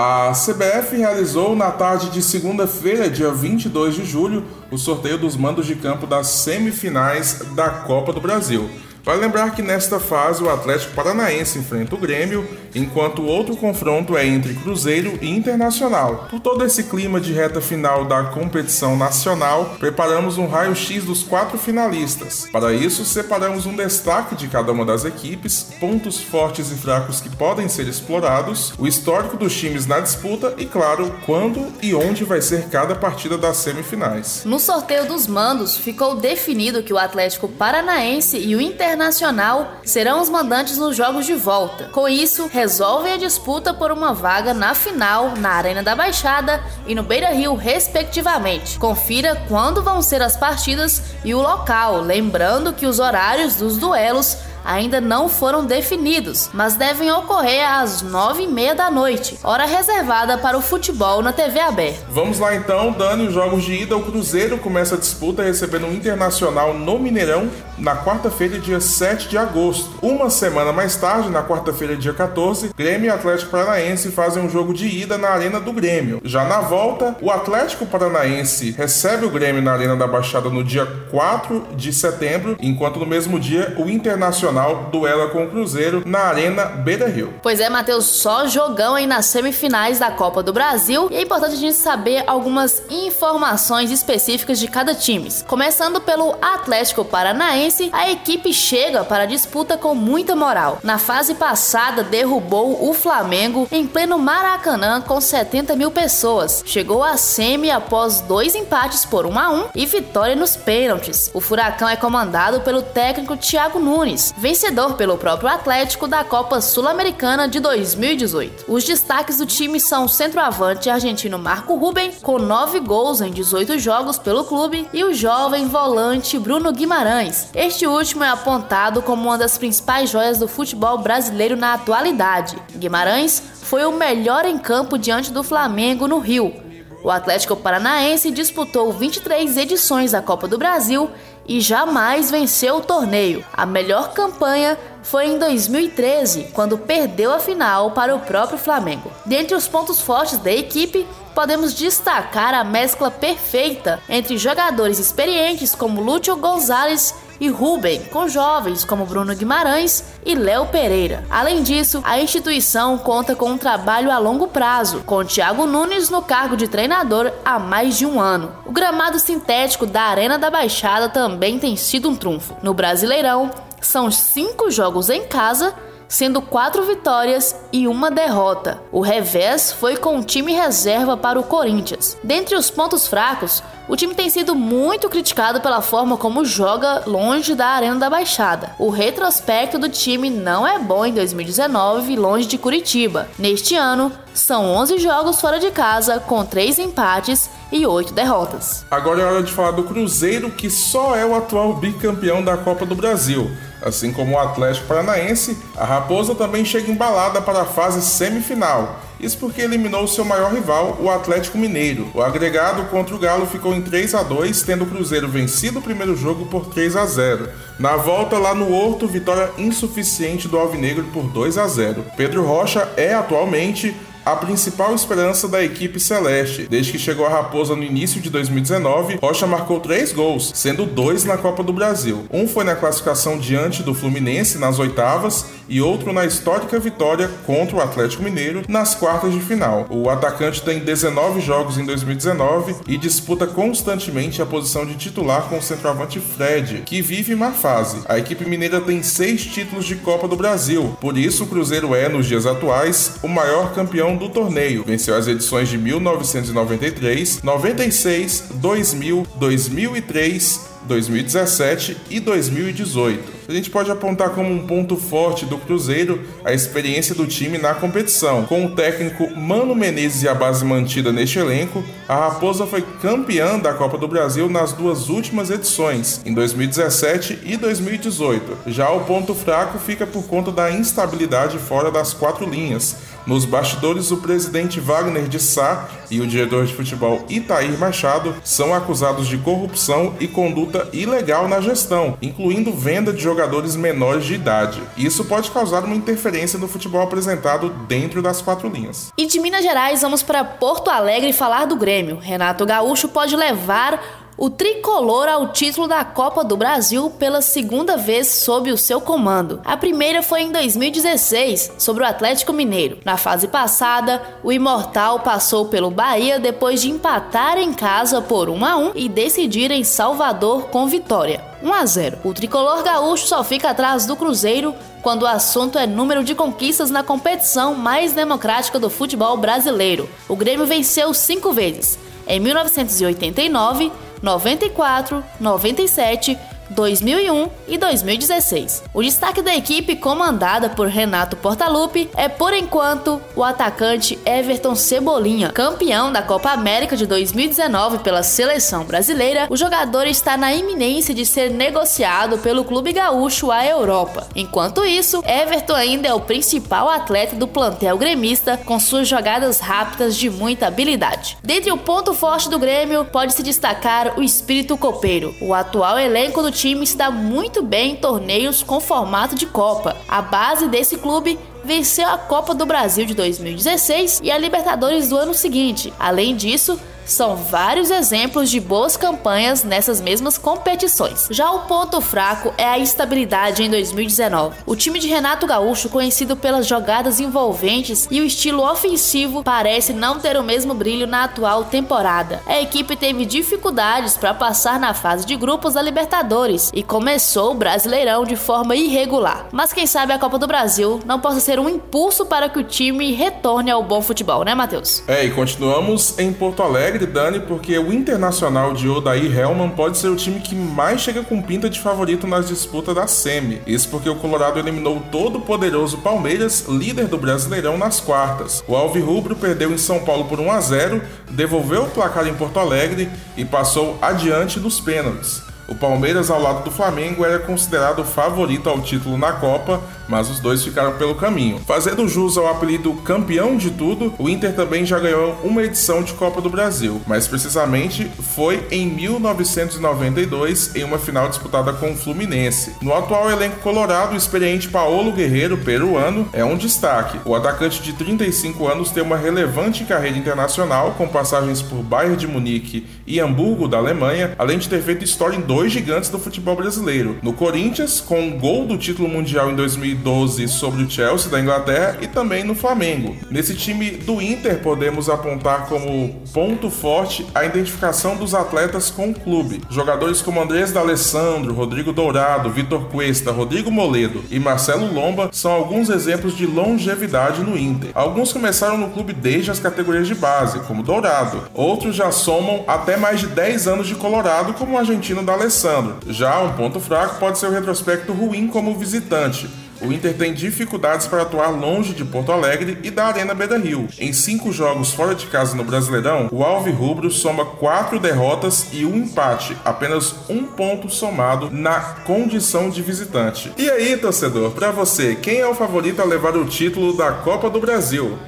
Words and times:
A 0.00 0.30
CBF 0.32 0.96
realizou 0.96 1.56
na 1.56 1.72
tarde 1.72 2.10
de 2.10 2.22
segunda-feira, 2.22 3.10
dia 3.10 3.32
22 3.32 3.96
de 3.96 4.04
julho, 4.04 4.44
o 4.70 4.78
sorteio 4.78 5.18
dos 5.18 5.36
mandos 5.36 5.66
de 5.66 5.74
campo 5.74 6.06
das 6.06 6.28
semifinais 6.28 7.40
da 7.56 7.68
Copa 7.68 8.12
do 8.12 8.20
Brasil. 8.20 8.70
Vale 9.04 9.20
lembrar 9.20 9.54
que 9.54 9.62
nesta 9.62 9.98
fase 9.98 10.42
o 10.42 10.50
Atlético 10.50 10.94
Paranaense 10.94 11.58
enfrenta 11.58 11.94
o 11.94 11.98
Grêmio, 11.98 12.46
enquanto 12.74 13.22
o 13.22 13.26
outro 13.26 13.56
confronto 13.56 14.16
é 14.16 14.26
entre 14.26 14.54
Cruzeiro 14.54 15.18
e 15.22 15.28
Internacional. 15.28 16.26
Por 16.30 16.40
todo 16.40 16.64
esse 16.64 16.84
clima 16.84 17.20
de 17.20 17.32
reta 17.32 17.60
final 17.60 18.04
da 18.04 18.24
competição 18.24 18.96
nacional, 18.96 19.76
preparamos 19.78 20.36
um 20.36 20.46
raio-x 20.46 21.04
dos 21.04 21.22
quatro 21.22 21.56
finalistas. 21.58 22.46
Para 22.52 22.72
isso, 22.72 23.04
separamos 23.04 23.66
um 23.66 23.74
destaque 23.74 24.34
de 24.34 24.48
cada 24.48 24.72
uma 24.72 24.84
das 24.84 25.04
equipes, 25.04 25.68
pontos 25.80 26.20
fortes 26.20 26.70
e 26.70 26.74
fracos 26.74 27.20
que 27.20 27.34
podem 27.34 27.68
ser 27.68 27.86
explorados, 27.88 28.74
o 28.78 28.86
histórico 28.86 29.36
dos 29.36 29.56
times 29.56 29.86
na 29.86 30.00
disputa 30.00 30.54
e, 30.58 30.66
claro, 30.66 31.14
quando 31.24 31.66
e 31.82 31.94
onde 31.94 32.24
vai 32.24 32.42
ser 32.42 32.68
cada 32.68 32.94
partida 32.94 33.38
das 33.38 33.56
semifinais. 33.58 34.42
No 34.44 34.58
sorteio 34.58 35.06
dos 35.06 35.26
mandos, 35.26 35.76
ficou 35.76 36.16
definido 36.16 36.82
que 36.82 36.92
o 36.92 36.98
Atlético 36.98 37.48
Paranaense 37.48 38.38
e 38.38 38.54
o 38.54 38.60
Internacional 38.60 38.87
Internacional 38.88 39.72
serão 39.84 40.22
os 40.22 40.30
mandantes 40.30 40.78
nos 40.78 40.96
jogos 40.96 41.26
de 41.26 41.34
volta. 41.34 41.90
Com 41.92 42.08
isso, 42.08 42.48
resolvem 42.50 43.12
a 43.12 43.18
disputa 43.18 43.74
por 43.74 43.92
uma 43.92 44.14
vaga 44.14 44.54
na 44.54 44.74
final, 44.74 45.34
na 45.36 45.50
Arena 45.50 45.82
da 45.82 45.94
Baixada 45.94 46.64
e 46.86 46.94
no 46.94 47.02
Beira 47.02 47.28
Rio, 47.28 47.54
respectivamente. 47.54 48.78
Confira 48.78 49.36
quando 49.46 49.82
vão 49.82 50.00
ser 50.00 50.22
as 50.22 50.38
partidas 50.38 51.02
e 51.22 51.34
o 51.34 51.42
local, 51.42 52.00
lembrando 52.00 52.72
que 52.72 52.86
os 52.86 52.98
horários 52.98 53.56
dos 53.56 53.76
duelos 53.76 54.38
ainda 54.64 55.02
não 55.02 55.28
foram 55.28 55.66
definidos, 55.66 56.48
mas 56.54 56.74
devem 56.74 57.10
ocorrer 57.10 57.66
às 57.66 58.02
nove 58.02 58.44
e 58.44 58.46
meia 58.46 58.74
da 58.74 58.90
noite, 58.90 59.38
hora 59.42 59.64
reservada 59.64 60.36
para 60.38 60.58
o 60.58 60.62
futebol 60.62 61.22
na 61.22 61.32
TV 61.32 61.60
aberta. 61.60 62.06
Vamos 62.10 62.38
lá 62.38 62.54
então, 62.54 62.92
Dani, 62.92 63.28
os 63.28 63.34
jogos 63.34 63.64
de 63.64 63.82
ida, 63.82 63.96
o 63.96 64.02
Cruzeiro 64.02 64.58
começa 64.58 64.94
a 64.94 64.98
disputa 64.98 65.42
recebendo 65.42 65.86
o 65.86 65.92
Internacional 65.92 66.72
no 66.74 66.98
Mineirão 66.98 67.50
na 67.78 67.96
quarta-feira, 67.96 68.58
dia 68.58 68.80
7 68.80 69.28
de 69.28 69.38
agosto. 69.38 69.90
Uma 70.02 70.30
semana 70.30 70.72
mais 70.72 70.96
tarde, 70.96 71.30
na 71.30 71.42
quarta-feira, 71.42 71.96
dia 71.96 72.12
14, 72.12 72.70
Grêmio 72.76 73.06
e 73.06 73.10
Atlético 73.10 73.50
Paranaense 73.50 74.10
fazem 74.10 74.42
um 74.42 74.50
jogo 74.50 74.74
de 74.74 74.86
ida 74.86 75.16
na 75.16 75.28
Arena 75.28 75.60
do 75.60 75.72
Grêmio. 75.72 76.20
Já 76.24 76.44
na 76.44 76.60
volta, 76.60 77.16
o 77.20 77.30
Atlético 77.30 77.86
Paranaense 77.86 78.72
recebe 78.72 79.26
o 79.26 79.30
Grêmio 79.30 79.62
na 79.62 79.72
Arena 79.72 79.96
da 79.96 80.06
Baixada 80.06 80.48
no 80.50 80.64
dia 80.64 80.86
4 81.10 81.68
de 81.74 81.92
setembro, 81.92 82.56
enquanto 82.60 82.98
no 82.98 83.06
mesmo 83.06 83.38
dia 83.38 83.74
o 83.78 83.88
Internacional 83.88 84.88
duela 84.90 85.28
com 85.28 85.44
o 85.44 85.48
Cruzeiro 85.48 86.02
na 86.04 86.20
Arena 86.20 86.64
Beira 86.64 87.08
Rio. 87.08 87.34
Pois 87.42 87.60
é, 87.60 87.68
Matheus, 87.68 88.04
só 88.04 88.46
jogão 88.46 88.94
aí 88.94 89.06
nas 89.06 89.26
semifinais 89.26 89.98
da 89.98 90.10
Copa 90.10 90.42
do 90.42 90.52
Brasil 90.52 91.08
e 91.10 91.16
é 91.16 91.22
importante 91.22 91.54
a 91.54 91.58
gente 91.58 91.76
saber 91.76 92.24
algumas 92.26 92.82
informações 92.90 93.90
específicas 93.90 94.58
de 94.58 94.68
cada 94.68 94.94
time. 94.94 95.28
Começando 95.46 96.00
pelo 96.00 96.36
Atlético 96.40 97.04
Paranaense, 97.04 97.67
a 97.92 98.10
equipe 98.10 98.52
chega 98.52 99.04
para 99.04 99.24
a 99.24 99.26
disputa 99.26 99.76
com 99.76 99.94
muita 99.94 100.34
moral. 100.34 100.78
Na 100.82 100.98
fase 100.98 101.34
passada, 101.34 102.02
derrubou 102.02 102.88
o 102.88 102.94
Flamengo 102.94 103.68
em 103.70 103.86
pleno 103.86 104.18
Maracanã 104.18 105.00
com 105.00 105.20
70 105.20 105.76
mil 105.76 105.90
pessoas. 105.90 106.62
Chegou 106.66 107.02
a 107.02 107.16
semi 107.16 107.70
após 107.70 108.20
dois 108.20 108.54
empates 108.54 109.04
por 109.04 109.26
1 109.26 109.38
a 109.38 109.50
1 109.50 109.64
e 109.74 109.86
vitória 109.86 110.34
nos 110.34 110.56
pênaltis. 110.56 111.30
O 111.34 111.40
Furacão 111.40 111.88
é 111.88 111.96
comandado 111.96 112.60
pelo 112.60 112.82
técnico 112.82 113.36
Thiago 113.36 113.78
Nunes, 113.78 114.34
vencedor 114.36 114.94
pelo 114.94 115.18
próprio 115.18 115.48
Atlético 115.48 116.06
da 116.06 116.24
Copa 116.24 116.60
Sul-Americana 116.60 117.48
de 117.48 117.60
2018. 117.60 118.64
Os 118.68 118.84
destaques 118.84 119.38
do 119.38 119.46
time 119.46 119.78
são 119.80 120.04
o 120.04 120.08
centroavante 120.08 120.90
argentino 120.90 121.38
Marco 121.38 121.74
Ruben, 121.74 122.12
com 122.22 122.38
9 122.38 122.80
gols 122.80 123.20
em 123.20 123.30
18 123.30 123.78
jogos 123.78 124.18
pelo 124.18 124.44
clube, 124.44 124.88
e 124.92 125.04
o 125.04 125.14
jovem 125.14 125.68
volante 125.68 126.38
Bruno 126.38 126.72
Guimarães. 126.72 127.48
Este 127.58 127.88
último 127.88 128.22
é 128.22 128.28
apontado 128.28 129.02
como 129.02 129.24
uma 129.24 129.36
das 129.36 129.58
principais 129.58 130.08
joias 130.08 130.38
do 130.38 130.46
futebol 130.46 130.96
brasileiro 130.98 131.56
na 131.56 131.74
atualidade. 131.74 132.56
Guimarães 132.76 133.42
foi 133.62 133.84
o 133.84 133.90
melhor 133.90 134.44
em 134.44 134.56
campo 134.56 134.96
diante 134.96 135.32
do 135.32 135.42
Flamengo 135.42 136.06
no 136.06 136.20
Rio. 136.20 136.54
O 137.02 137.10
Atlético 137.10 137.56
Paranaense 137.56 138.30
disputou 138.30 138.92
23 138.92 139.56
edições 139.56 140.12
da 140.12 140.22
Copa 140.22 140.46
do 140.46 140.56
Brasil 140.56 141.10
e 141.48 141.60
jamais 141.60 142.30
venceu 142.30 142.76
o 142.76 142.80
torneio. 142.80 143.44
A 143.52 143.66
melhor 143.66 144.12
campanha 144.12 144.78
foi 145.02 145.26
em 145.26 145.36
2013, 145.36 146.50
quando 146.52 146.78
perdeu 146.78 147.34
a 147.34 147.40
final 147.40 147.90
para 147.90 148.14
o 148.14 148.20
próprio 148.20 148.58
Flamengo. 148.58 149.10
Dentre 149.26 149.56
os 149.56 149.66
pontos 149.66 150.00
fortes 150.00 150.38
da 150.38 150.52
equipe, 150.52 151.04
podemos 151.34 151.74
destacar 151.74 152.54
a 152.54 152.62
mescla 152.62 153.10
perfeita 153.10 154.00
entre 154.08 154.38
jogadores 154.38 155.00
experientes 155.00 155.74
como 155.74 156.00
Lúcio 156.00 156.36
Gonzalez 156.36 157.14
e 157.40 157.48
Ruben, 157.48 158.00
com 158.12 158.28
jovens 158.28 158.84
como 158.84 159.06
Bruno 159.06 159.34
Guimarães 159.34 160.04
e 160.24 160.34
Léo 160.34 160.66
Pereira. 160.66 161.24
Além 161.30 161.62
disso, 161.62 162.00
a 162.04 162.20
instituição 162.20 162.98
conta 162.98 163.34
com 163.34 163.50
um 163.50 163.58
trabalho 163.58 164.10
a 164.10 164.18
longo 164.18 164.48
prazo, 164.48 165.02
com 165.06 165.24
Thiago 165.24 165.66
Nunes 165.66 166.10
no 166.10 166.22
cargo 166.22 166.56
de 166.56 166.68
treinador 166.68 167.32
há 167.44 167.58
mais 167.58 167.98
de 167.98 168.06
um 168.06 168.20
ano. 168.20 168.52
O 168.66 168.72
gramado 168.72 169.18
sintético 169.18 169.86
da 169.86 170.02
Arena 170.02 170.38
da 170.38 170.50
Baixada 170.50 171.08
também 171.08 171.58
tem 171.58 171.76
sido 171.76 172.08
um 172.08 172.16
trunfo. 172.16 172.56
No 172.62 172.74
Brasileirão, 172.74 173.50
são 173.80 174.10
cinco 174.10 174.70
jogos 174.70 175.08
em 175.08 175.24
casa 175.26 175.74
sendo 176.08 176.40
quatro 176.40 176.82
vitórias 176.84 177.54
e 177.70 177.86
uma 177.86 178.10
derrota. 178.10 178.80
O 178.90 179.00
revés 179.00 179.70
foi 179.70 179.96
com 179.96 180.18
o 180.18 180.24
time 180.24 180.52
reserva 180.54 181.16
para 181.16 181.38
o 181.38 181.44
Corinthians. 181.44 182.16
Dentre 182.24 182.56
os 182.56 182.70
pontos 182.70 183.06
fracos, 183.06 183.62
o 183.88 183.96
time 183.96 184.14
tem 184.14 184.28
sido 184.28 184.54
muito 184.54 185.08
criticado 185.08 185.60
pela 185.60 185.80
forma 185.80 186.18
como 186.18 186.44
joga 186.44 187.04
longe 187.06 187.54
da 187.54 187.68
Arena 187.68 187.96
da 187.96 188.10
Baixada. 188.10 188.74
O 188.78 188.90
retrospecto 188.90 189.78
do 189.78 189.88
time 189.88 190.28
não 190.28 190.66
é 190.66 190.78
bom 190.78 191.06
em 191.06 191.14
2019, 191.14 192.14
longe 192.16 192.46
de 192.46 192.58
Curitiba. 192.58 193.26
Neste 193.38 193.74
ano, 193.74 194.12
são 194.34 194.66
11 194.66 194.98
jogos 194.98 195.40
fora 195.40 195.58
de 195.58 195.70
casa, 195.70 196.20
com 196.20 196.44
3 196.44 196.78
empates 196.80 197.48
e 197.72 197.86
8 197.86 198.12
derrotas. 198.12 198.84
Agora 198.90 199.22
é 199.22 199.24
hora 199.24 199.42
de 199.42 199.52
falar 199.52 199.70
do 199.70 199.84
Cruzeiro, 199.84 200.50
que 200.50 200.68
só 200.68 201.16
é 201.16 201.24
o 201.24 201.34
atual 201.34 201.74
bicampeão 201.74 202.44
da 202.44 202.58
Copa 202.58 202.84
do 202.84 202.94
Brasil. 202.94 203.50
Assim 203.80 204.12
como 204.12 204.34
o 204.34 204.38
Atlético 204.38 204.86
Paranaense, 204.86 205.56
a 205.76 205.84
Raposa 205.84 206.34
também 206.34 206.64
chega 206.64 206.90
embalada 206.90 207.40
para 207.40 207.62
a 207.62 207.64
fase 207.64 208.02
semifinal. 208.02 209.00
Isso 209.20 209.36
porque 209.38 209.62
eliminou 209.62 210.06
seu 210.06 210.24
maior 210.24 210.52
rival, 210.52 210.98
o 211.00 211.10
Atlético 211.10 211.58
Mineiro. 211.58 212.08
O 212.14 212.22
agregado 212.22 212.84
contra 212.84 213.14
o 213.14 213.18
Galo 213.18 213.46
ficou 213.46 213.74
em 213.74 213.82
3 213.82 214.14
a 214.14 214.22
2, 214.22 214.62
tendo 214.62 214.84
o 214.84 214.86
Cruzeiro 214.86 215.28
vencido 215.28 215.80
o 215.80 215.82
primeiro 215.82 216.16
jogo 216.16 216.46
por 216.46 216.66
3 216.66 216.94
a 216.96 217.04
0. 217.04 217.48
Na 217.78 217.96
volta 217.96 218.38
lá 218.38 218.54
no 218.54 218.72
Horto, 218.72 219.08
vitória 219.08 219.50
insuficiente 219.58 220.46
do 220.46 220.56
Alvinegro 220.56 221.04
por 221.12 221.24
2 221.24 221.58
a 221.58 221.66
0. 221.66 222.04
Pedro 222.16 222.44
Rocha 222.44 222.88
é 222.96 223.12
atualmente 223.12 223.94
a 224.28 224.36
principal 224.36 224.94
esperança 224.94 225.48
da 225.48 225.64
equipe 225.64 225.98
celeste. 225.98 226.66
Desde 226.68 226.92
que 226.92 226.98
chegou 226.98 227.24
a 227.24 227.30
Raposa 227.30 227.74
no 227.74 227.82
início 227.82 228.20
de 228.20 228.28
2019, 228.28 229.18
Rocha 229.22 229.46
marcou 229.46 229.80
três 229.80 230.12
gols, 230.12 230.52
sendo 230.54 230.84
dois 230.84 231.24
na 231.24 231.38
Copa 231.38 231.62
do 231.62 231.72
Brasil. 231.72 232.26
Um 232.30 232.46
foi 232.46 232.62
na 232.62 232.76
classificação 232.76 233.38
diante 233.38 233.82
do 233.82 233.94
Fluminense 233.94 234.58
nas 234.58 234.78
oitavas 234.78 235.46
e 235.68 235.80
outro 235.80 236.12
na 236.12 236.24
histórica 236.24 236.78
vitória 236.78 237.28
contra 237.46 237.76
o 237.76 237.80
Atlético 237.80 238.22
Mineiro 238.22 238.62
nas 238.68 238.94
quartas 238.94 239.32
de 239.32 239.40
final. 239.40 239.86
O 239.90 240.08
atacante 240.08 240.62
tem 240.62 240.80
19 240.80 241.40
jogos 241.40 241.78
em 241.78 241.84
2019 241.84 242.76
e 242.86 242.96
disputa 242.96 243.46
constantemente 243.46 244.40
a 244.40 244.46
posição 244.46 244.86
de 244.86 244.94
titular 244.94 245.48
com 245.48 245.58
o 245.58 245.62
centroavante 245.62 246.20
Fred, 246.20 246.82
que 246.84 247.02
vive 247.02 247.34
má 247.34 247.52
fase. 247.52 248.02
A 248.08 248.18
equipe 248.18 248.44
mineira 248.44 248.80
tem 248.80 249.02
seis 249.02 249.44
títulos 249.44 249.84
de 249.84 249.96
Copa 249.96 250.28
do 250.28 250.36
Brasil, 250.36 250.96
por 251.00 251.16
isso 251.16 251.44
o 251.44 251.46
Cruzeiro 251.46 251.94
é, 251.94 252.08
nos 252.08 252.26
dias 252.26 252.46
atuais, 252.46 253.16
o 253.22 253.28
maior 253.28 253.74
campeão 253.74 254.16
do 254.16 254.28
torneio. 254.28 254.84
Venceu 254.84 255.16
as 255.16 255.26
edições 255.26 255.68
de 255.68 255.78
1993, 255.78 257.42
96, 257.42 258.44
2000, 258.54 259.26
2003, 259.38 260.68
2017 260.86 261.96
e 262.10 262.20
2018. 262.20 263.37
A 263.48 263.52
gente 263.54 263.70
pode 263.70 263.90
apontar 263.90 264.28
como 264.34 264.52
um 264.52 264.66
ponto 264.66 264.94
forte 264.94 265.46
do 265.46 265.56
Cruzeiro 265.56 266.22
a 266.44 266.52
experiência 266.52 267.14
do 267.14 267.26
time 267.26 267.56
na 267.56 267.72
competição. 267.72 268.44
Com 268.44 268.66
o 268.66 268.74
técnico 268.74 269.34
Mano 269.34 269.74
Menezes 269.74 270.22
e 270.22 270.28
a 270.28 270.34
base 270.34 270.62
mantida 270.66 271.10
neste 271.10 271.38
elenco, 271.38 271.82
a 272.06 272.14
Raposa 272.14 272.66
foi 272.66 272.82
campeã 273.00 273.58
da 273.58 273.72
Copa 273.72 273.96
do 273.96 274.06
Brasil 274.06 274.50
nas 274.50 274.74
duas 274.74 275.08
últimas 275.08 275.48
edições, 275.48 276.20
em 276.26 276.34
2017 276.34 277.38
e 277.42 277.56
2018. 277.56 278.58
Já 278.66 278.90
o 278.90 279.06
ponto 279.06 279.34
fraco 279.34 279.78
fica 279.78 280.06
por 280.06 280.24
conta 280.24 280.52
da 280.52 280.70
instabilidade 280.70 281.56
fora 281.56 281.90
das 281.90 282.12
quatro 282.12 282.46
linhas. 282.46 282.96
Nos 283.26 283.44
bastidores, 283.44 284.10
o 284.10 284.18
presidente 284.18 284.80
Wagner 284.80 285.26
de 285.26 285.38
Sá 285.38 285.88
e 286.10 286.20
o 286.20 286.26
diretor 286.26 286.64
de 286.64 286.74
futebol 286.74 287.24
Itair 287.28 287.78
Machado 287.78 288.34
são 288.42 288.72
acusados 288.74 289.26
de 289.26 289.36
corrupção 289.36 290.14
e 290.18 290.26
conduta 290.26 290.88
ilegal 290.94 291.46
na 291.46 291.60
gestão, 291.60 292.16
incluindo 292.22 292.72
venda 292.72 293.12
de 293.12 293.22
jogadores 293.22 293.37
jogadores 293.38 293.76
menores 293.76 294.24
de 294.24 294.34
idade. 294.34 294.82
Isso 294.96 295.24
pode 295.24 295.52
causar 295.52 295.84
uma 295.84 295.94
interferência 295.94 296.58
no 296.58 296.66
futebol 296.66 297.00
apresentado 297.00 297.70
dentro 297.86 298.20
das 298.20 298.42
quatro 298.42 298.68
linhas. 298.68 299.12
E 299.16 299.26
de 299.26 299.38
Minas 299.38 299.62
Gerais, 299.62 300.02
vamos 300.02 300.24
para 300.24 300.44
Porto 300.44 300.90
Alegre 300.90 301.32
falar 301.32 301.64
do 301.66 301.76
Grêmio. 301.76 302.18
Renato 302.18 302.66
Gaúcho 302.66 303.06
pode 303.08 303.36
levar 303.36 304.17
o 304.38 304.48
tricolor 304.48 305.28
ao 305.28 305.48
título 305.48 305.88
da 305.88 306.04
Copa 306.04 306.44
do 306.44 306.56
Brasil 306.56 307.10
pela 307.10 307.42
segunda 307.42 307.96
vez 307.96 308.28
sob 308.28 308.70
o 308.70 308.78
seu 308.78 309.00
comando. 309.00 309.60
A 309.64 309.76
primeira 309.76 310.22
foi 310.22 310.42
em 310.42 310.52
2016, 310.52 311.72
sobre 311.76 312.04
o 312.04 312.06
Atlético 312.06 312.52
Mineiro. 312.52 312.98
Na 313.04 313.16
fase 313.16 313.48
passada, 313.48 314.22
o 314.44 314.52
Imortal 314.52 315.18
passou 315.18 315.66
pelo 315.66 315.90
Bahia 315.90 316.38
depois 316.38 316.80
de 316.80 316.88
empatar 316.88 317.58
em 317.58 317.74
casa 317.74 318.22
por 318.22 318.48
1 318.48 318.64
a 318.64 318.76
1 318.76 318.92
e 318.94 319.08
decidir 319.08 319.72
em 319.72 319.82
Salvador 319.82 320.68
com 320.68 320.86
vitória. 320.86 321.44
1 321.60 321.72
a 321.72 321.84
0. 321.84 322.18
O 322.22 322.32
tricolor 322.32 322.84
gaúcho 322.84 323.26
só 323.26 323.42
fica 323.42 323.70
atrás 323.70 324.06
do 324.06 324.14
Cruzeiro 324.14 324.72
quando 325.02 325.22
o 325.22 325.26
assunto 325.26 325.76
é 325.76 325.86
número 325.88 326.22
de 326.22 326.36
conquistas 326.36 326.92
na 326.92 327.02
competição 327.02 327.74
mais 327.74 328.12
democrática 328.12 328.78
do 328.78 328.88
futebol 328.88 329.36
brasileiro. 329.36 330.08
O 330.28 330.36
Grêmio 330.36 330.64
venceu 330.64 331.12
cinco 331.12 331.52
vezes. 331.52 331.98
Em 332.28 332.38
1989, 332.38 333.90
94, 334.22 335.22
97 335.40 336.36
2001 336.70 337.48
e 337.66 337.78
2016. 337.78 338.84
O 338.92 339.02
destaque 339.02 339.42
da 339.42 339.54
equipe 339.54 339.96
comandada 339.96 340.68
por 340.68 340.86
Renato 340.88 341.36
Portaluppi 341.36 342.10
é 342.16 342.28
por 342.28 342.52
enquanto 342.52 343.20
o 343.34 343.42
atacante 343.42 344.18
Everton 344.24 344.74
Cebolinha, 344.74 345.50
campeão 345.50 346.12
da 346.12 346.22
Copa 346.22 346.50
América 346.50 346.96
de 346.96 347.06
2019 347.06 347.98
pela 347.98 348.22
seleção 348.22 348.84
brasileira. 348.84 349.46
O 349.50 349.56
jogador 349.56 350.06
está 350.06 350.36
na 350.36 350.52
iminência 350.52 351.14
de 351.14 351.24
ser 351.24 351.50
negociado 351.50 352.38
pelo 352.38 352.64
clube 352.64 352.92
gaúcho 352.92 353.50
à 353.50 353.66
Europa. 353.66 354.26
Enquanto 354.34 354.84
isso, 354.84 355.22
Everton 355.26 355.74
ainda 355.74 356.08
é 356.08 356.14
o 356.14 356.20
principal 356.20 356.88
atleta 356.88 357.36
do 357.36 357.46
plantel 357.46 357.96
gremista 357.98 358.56
com 358.64 358.78
suas 358.78 359.08
jogadas 359.08 359.60
rápidas 359.60 360.16
de 360.16 360.30
muita 360.30 360.66
habilidade. 360.66 361.36
Dentre 361.42 361.72
o 361.72 361.76
ponto 361.76 362.12
forte 362.14 362.48
do 362.48 362.58
Grêmio, 362.58 363.04
pode 363.04 363.32
se 363.34 363.42
destacar 363.42 364.18
o 364.18 364.22
espírito 364.22 364.76
copeiro. 364.76 365.34
O 365.40 365.54
atual 365.54 365.98
elenco 365.98 366.42
do 366.42 366.50
time 366.58 366.84
se 366.84 366.96
dá 366.96 367.08
muito 367.08 367.62
bem 367.62 367.92
em 367.92 367.96
torneios 367.96 368.64
com 368.64 368.80
formato 368.80 369.36
de 369.36 369.46
Copa. 369.46 369.96
A 370.08 370.20
base 370.20 370.66
desse 370.66 370.96
clube 370.96 371.38
venceu 371.64 372.08
a 372.08 372.18
Copa 372.18 372.52
do 372.52 372.66
Brasil 372.66 373.06
de 373.06 373.14
2016 373.14 374.20
e 374.24 374.30
a 374.30 374.36
Libertadores 374.36 375.08
do 375.08 375.16
ano 375.16 375.34
seguinte. 375.34 375.92
Além 376.00 376.34
disso, 376.34 376.78
são 377.12 377.36
vários 377.36 377.90
exemplos 377.90 378.50
de 378.50 378.60
boas 378.60 378.96
campanhas 378.96 379.64
nessas 379.64 380.00
mesmas 380.00 380.38
competições. 380.38 381.28
Já 381.30 381.50
o 381.50 381.60
ponto 381.60 382.00
fraco 382.00 382.52
é 382.56 382.64
a 382.64 382.78
instabilidade 382.78 383.62
em 383.62 383.70
2019. 383.70 384.58
O 384.66 384.76
time 384.76 384.98
de 384.98 385.08
Renato 385.08 385.46
Gaúcho, 385.46 385.88
conhecido 385.88 386.36
pelas 386.36 386.66
jogadas 386.66 387.20
envolventes 387.20 388.08
e 388.10 388.20
o 388.20 388.24
estilo 388.24 388.68
ofensivo, 388.68 389.42
parece 389.42 389.92
não 389.92 390.18
ter 390.18 390.36
o 390.36 390.42
mesmo 390.42 390.74
brilho 390.74 391.06
na 391.06 391.24
atual 391.24 391.64
temporada. 391.64 392.42
A 392.46 392.60
equipe 392.60 392.96
teve 392.96 393.24
dificuldades 393.24 394.16
para 394.16 394.34
passar 394.34 394.78
na 394.78 394.94
fase 394.94 395.26
de 395.26 395.36
grupos 395.36 395.74
da 395.74 395.82
Libertadores 395.82 396.70
e 396.74 396.82
começou 396.82 397.52
o 397.52 397.54
Brasileirão 397.54 398.24
de 398.24 398.36
forma 398.36 398.76
irregular. 398.76 399.46
Mas 399.52 399.72
quem 399.72 399.86
sabe 399.86 400.12
a 400.12 400.18
Copa 400.18 400.38
do 400.38 400.46
Brasil 400.46 401.00
não 401.04 401.20
possa 401.20 401.40
ser 401.40 401.58
um 401.58 401.68
impulso 401.68 402.26
para 402.26 402.48
que 402.48 402.58
o 402.58 402.64
time 402.64 403.12
retorne 403.12 403.70
ao 403.70 403.82
bom 403.82 404.00
futebol, 404.02 404.44
né, 404.44 404.54
Matheus? 404.54 405.02
É, 405.06 405.24
e 405.24 405.30
continuamos 405.30 406.18
em 406.18 406.32
Porto 406.32 406.62
Alegre 406.62 406.97
alegre, 406.98 407.06
Dani, 407.06 407.40
porque 407.40 407.78
o 407.78 407.92
Internacional 407.92 408.72
de 408.72 408.88
Odair 408.88 409.36
Hellman 409.36 409.70
pode 409.70 409.98
ser 409.98 410.08
o 410.08 410.16
time 410.16 410.40
que 410.40 410.54
mais 410.54 411.00
chega 411.00 411.22
com 411.22 411.40
pinta 411.40 411.70
de 411.70 411.80
favorito 411.80 412.26
nas 412.26 412.48
disputas 412.48 412.94
da 412.94 413.06
Semi. 413.06 413.60
Isso 413.66 413.88
porque 413.88 414.08
o 414.08 414.16
Colorado 414.16 414.58
eliminou 414.58 414.96
o 414.96 415.02
todo 415.12 415.40
poderoso 415.40 415.98
Palmeiras, 415.98 416.66
líder 416.68 417.06
do 417.06 417.16
Brasileirão, 417.16 417.78
nas 417.78 418.00
quartas. 418.00 418.64
O 418.66 418.74
Alvirrubro 418.74 419.36
perdeu 419.36 419.72
em 419.72 419.78
São 419.78 420.00
Paulo 420.00 420.24
por 420.24 420.40
1 420.40 420.50
a 420.50 420.60
0, 420.60 421.02
devolveu 421.30 421.84
o 421.84 421.90
placar 421.90 422.26
em 422.26 422.34
Porto 422.34 422.58
Alegre 422.58 423.08
e 423.36 423.44
passou 423.44 423.96
adiante 424.02 424.58
nos 424.58 424.80
pênaltis. 424.80 425.42
O 425.68 425.74
Palmeiras, 425.74 426.30
ao 426.30 426.40
lado 426.40 426.64
do 426.64 426.70
Flamengo, 426.70 427.24
era 427.24 427.38
considerado 427.38 428.02
favorito 428.02 428.70
ao 428.70 428.80
título 428.80 429.18
na 429.18 429.32
Copa, 429.32 429.82
mas 430.08 430.30
os 430.30 430.40
dois 430.40 430.62
ficaram 430.62 430.92
pelo 430.92 431.14
caminho. 431.14 431.60
Fazendo 431.66 432.08
jus 432.08 432.36
ao 432.36 432.48
apelido 432.48 432.94
campeão 433.04 433.56
de 433.56 433.70
tudo, 433.70 434.12
o 434.18 434.28
Inter 434.28 434.54
também 434.54 434.84
já 434.84 434.98
ganhou 434.98 435.38
uma 435.44 435.62
edição 435.62 436.02
de 436.02 436.12
Copa 436.14 436.40
do 436.40 436.50
Brasil, 436.50 437.00
mais 437.06 437.26
precisamente 437.26 438.10
foi 438.34 438.66
em 438.70 438.86
1992, 438.86 440.74
em 440.74 440.84
uma 440.84 440.98
final 440.98 441.28
disputada 441.28 441.72
com 441.72 441.92
o 441.92 441.96
Fluminense. 441.96 442.72
No 442.80 442.94
atual 442.94 443.30
elenco 443.30 443.60
colorado, 443.60 444.14
o 444.14 444.16
experiente 444.16 444.68
Paulo 444.68 445.12
Guerreiro, 445.12 445.58
peruano, 445.58 446.28
é 446.32 446.44
um 446.44 446.56
destaque. 446.56 447.18
O 447.24 447.34
atacante 447.34 447.82
de 447.82 447.92
35 447.92 448.66
anos 448.66 448.90
tem 448.90 449.02
uma 449.02 449.16
relevante 449.16 449.84
carreira 449.84 450.16
internacional, 450.16 450.94
com 450.96 451.08
passagens 451.08 451.62
por 451.62 451.82
Bayern 451.82 452.16
de 452.16 452.26
Munique 452.26 452.86
e 453.06 453.20
Hamburgo 453.20 453.68
da 453.68 453.78
Alemanha, 453.78 454.34
além 454.38 454.58
de 454.58 454.68
ter 454.68 454.82
feito 454.82 455.04
história 455.04 455.36
em 455.36 455.40
dois 455.40 455.72
gigantes 455.72 456.10
do 456.10 456.18
futebol 456.18 456.56
brasileiro. 456.56 457.18
No 457.22 457.32
Corinthians, 457.32 458.00
com 458.00 458.20
um 458.20 458.38
gol 458.38 458.66
do 458.66 458.78
título 458.78 459.08
mundial 459.08 459.50
em 459.50 459.56
2012 459.98 460.48
sobre 460.48 460.82
o 460.82 460.90
Chelsea 460.90 461.30
da 461.30 461.40
Inglaterra 461.40 461.98
e 462.00 462.06
também 462.06 462.44
no 462.44 462.54
Flamengo. 462.54 463.16
Nesse 463.30 463.54
time 463.54 463.90
do 463.90 464.20
Inter, 464.20 464.60
podemos 464.60 465.08
apontar 465.08 465.66
como 465.66 466.22
ponto 466.32 466.70
forte 466.70 467.26
a 467.34 467.44
identificação 467.44 468.16
dos 468.16 468.34
atletas 468.34 468.90
com 468.90 469.10
o 469.10 469.14
clube. 469.14 469.60
Jogadores 469.70 470.22
como 470.22 470.40
Andrés 470.40 470.72
D'Alessandro, 470.72 471.54
Rodrigo 471.54 471.92
Dourado, 471.92 472.50
Vitor 472.50 472.86
Cuesta, 472.86 473.32
Rodrigo 473.32 473.70
Moledo 473.70 474.24
e 474.30 474.38
Marcelo 474.38 474.92
Lomba 474.92 475.30
são 475.32 475.50
alguns 475.50 475.88
exemplos 475.88 476.36
de 476.36 476.46
longevidade 476.46 477.42
no 477.42 477.58
Inter. 477.58 477.90
Alguns 477.94 478.32
começaram 478.32 478.78
no 478.78 478.90
clube 478.90 479.12
desde 479.12 479.50
as 479.50 479.58
categorias 479.58 480.06
de 480.06 480.14
base, 480.14 480.60
como 480.60 480.82
Dourado. 480.82 481.42
Outros 481.54 481.94
já 481.94 482.10
somam 482.10 482.64
até 482.66 482.96
mais 482.96 483.20
de 483.20 483.26
10 483.26 483.68
anos 483.68 483.86
de 483.86 483.94
Colorado, 483.94 484.54
como 484.54 484.74
o 484.74 484.78
argentino 484.78 485.22
D'Alessandro 485.22 485.48
Alessandro. 485.48 485.96
Já 486.08 486.40
um 486.40 486.52
ponto 486.52 486.78
fraco 486.78 487.18
pode 487.18 487.38
ser 487.38 487.46
o 487.46 487.50
retrospecto 487.50 488.12
ruim 488.12 488.46
como 488.46 488.76
visitante. 488.76 489.48
O 489.80 489.92
Inter 489.92 490.14
tem 490.14 490.34
dificuldades 490.34 491.06
para 491.06 491.22
atuar 491.22 491.48
longe 491.48 491.92
de 491.92 492.04
Porto 492.04 492.32
Alegre 492.32 492.78
e 492.82 492.90
da 492.90 493.06
Arena 493.06 493.34
Beira 493.34 493.58
Rio. 493.58 493.88
Em 493.98 494.12
cinco 494.12 494.52
jogos 494.52 494.92
fora 494.92 495.14
de 495.14 495.26
casa 495.26 495.56
no 495.56 495.64
Brasileirão, 495.64 496.28
o 496.32 496.42
Alvi 496.42 496.70
Rubro 496.70 497.10
soma 497.10 497.44
quatro 497.44 497.98
derrotas 498.00 498.66
e 498.72 498.84
um 498.84 498.96
empate, 498.96 499.56
apenas 499.64 500.14
um 500.28 500.44
ponto 500.44 500.90
somado 500.90 501.50
na 501.50 501.80
condição 502.04 502.70
de 502.70 502.82
visitante. 502.82 503.52
E 503.56 503.70
aí, 503.70 503.96
torcedor, 503.96 504.50
para 504.50 504.70
você, 504.70 505.14
quem 505.14 505.38
é 505.38 505.46
o 505.46 505.54
favorito 505.54 506.02
a 506.02 506.04
levar 506.04 506.36
o 506.36 506.44
título 506.44 506.96
da 506.96 507.12
Copa 507.12 507.48
do 507.48 507.60
Brasil? 507.60 508.18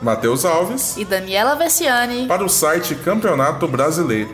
Matheus 0.00 0.44
Alves 0.44 0.96
e 0.98 1.04
Daniela 1.04 1.54
Vessiani 1.54 2.26
para 2.26 2.44
o 2.44 2.48
site 2.48 2.94
Campeonato 2.94 3.66
Brasileiro. 3.66 4.30